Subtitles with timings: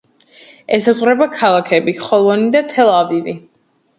[0.77, 3.37] ესაზღვრება ქალაქები ხოლონი და თელ-ავივი.